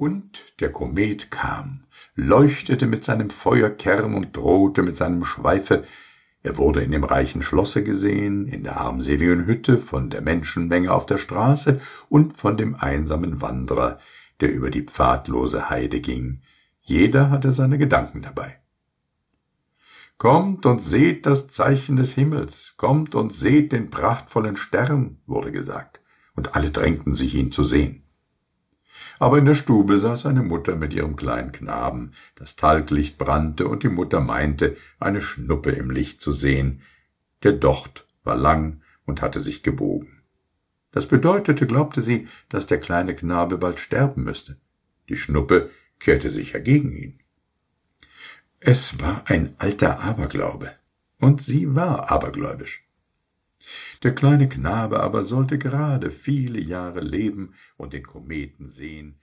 Und 0.00 0.54
der 0.60 0.72
Komet 0.72 1.30
kam, 1.30 1.84
leuchtete 2.14 2.86
mit 2.86 3.04
seinem 3.04 3.28
Feuerkern 3.28 4.14
und 4.14 4.34
drohte 4.34 4.82
mit 4.82 4.96
seinem 4.96 5.24
Schweife. 5.24 5.84
Er 6.42 6.56
wurde 6.56 6.80
in 6.80 6.90
dem 6.90 7.04
reichen 7.04 7.42
Schlosse 7.42 7.84
gesehen, 7.84 8.48
in 8.48 8.64
der 8.64 8.80
armseligen 8.80 9.44
Hütte, 9.44 9.76
von 9.76 10.08
der 10.08 10.22
Menschenmenge 10.22 10.90
auf 10.90 11.04
der 11.04 11.18
Straße 11.18 11.82
und 12.08 12.34
von 12.34 12.56
dem 12.56 12.76
einsamen 12.76 13.42
Wanderer, 13.42 13.98
der 14.40 14.50
über 14.54 14.70
die 14.70 14.84
pfadlose 14.84 15.68
Heide 15.68 16.00
ging. 16.00 16.40
Jeder 16.80 17.28
hatte 17.28 17.52
seine 17.52 17.76
Gedanken 17.76 18.22
dabei. 18.22 18.58
Kommt 20.16 20.64
und 20.64 20.80
seht 20.80 21.26
das 21.26 21.48
Zeichen 21.48 21.96
des 21.96 22.14
Himmels, 22.14 22.72
kommt 22.78 23.14
und 23.14 23.34
seht 23.34 23.72
den 23.72 23.90
prachtvollen 23.90 24.56
Stern, 24.56 25.18
wurde 25.26 25.52
gesagt, 25.52 26.00
und 26.36 26.56
alle 26.56 26.70
drängten 26.70 27.14
sich, 27.14 27.34
ihn 27.34 27.52
zu 27.52 27.64
sehen. 27.64 28.06
Aber 29.18 29.38
in 29.38 29.44
der 29.44 29.54
Stube 29.54 29.98
saß 29.98 30.26
eine 30.26 30.42
Mutter 30.42 30.76
mit 30.76 30.92
ihrem 30.92 31.16
kleinen 31.16 31.52
Knaben, 31.52 32.12
das 32.34 32.56
Talglicht 32.56 33.18
brannte, 33.18 33.68
und 33.68 33.82
die 33.82 33.88
Mutter 33.88 34.20
meinte, 34.20 34.76
eine 34.98 35.20
Schnuppe 35.20 35.70
im 35.70 35.90
Licht 35.90 36.20
zu 36.20 36.32
sehen. 36.32 36.82
Der 37.42 37.52
Docht 37.52 38.06
war 38.24 38.36
lang 38.36 38.80
und 39.04 39.22
hatte 39.22 39.40
sich 39.40 39.62
gebogen. 39.62 40.22
Das 40.92 41.06
bedeutete, 41.06 41.66
glaubte 41.66 42.00
sie, 42.00 42.28
dass 42.48 42.66
der 42.66 42.80
kleine 42.80 43.14
Knabe 43.14 43.58
bald 43.58 43.78
sterben 43.78 44.24
müsste. 44.24 44.56
Die 45.08 45.16
Schnuppe 45.16 45.70
kehrte 45.98 46.30
sich 46.30 46.52
ja 46.52 46.60
gegen 46.60 46.92
ihn. 46.92 47.20
Es 48.58 49.00
war 49.00 49.24
ein 49.26 49.54
alter 49.58 50.00
Aberglaube, 50.00 50.72
und 51.18 51.42
sie 51.42 51.74
war 51.74 52.10
abergläubisch. 52.10 52.84
Der 54.02 54.14
kleine 54.14 54.48
Knabe 54.48 55.00
aber 55.00 55.22
sollte 55.22 55.58
gerade 55.58 56.10
viele 56.10 56.60
Jahre 56.60 57.00
leben 57.00 57.54
und 57.76 57.92
den 57.92 58.04
Kometen 58.04 58.68
sehen, 58.68 59.20